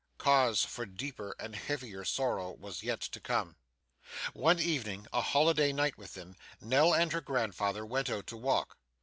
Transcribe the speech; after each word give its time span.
Cause 0.17 0.65
for 0.65 0.87
deeper 0.87 1.35
and 1.39 1.55
heavier 1.55 2.03
sorrow 2.05 2.53
was 2.53 2.81
yet 2.81 3.01
to 3.01 3.19
come. 3.19 3.55
One 4.33 4.59
evening, 4.59 5.05
a 5.13 5.21
holiday 5.21 5.71
night 5.71 5.95
with 5.95 6.15
them, 6.15 6.37
Nell 6.59 6.91
and 6.95 7.11
her 7.13 7.21
grandfather 7.21 7.85
went 7.85 8.09
out 8.09 8.25
to 8.25 8.37
walk. 8.37 8.79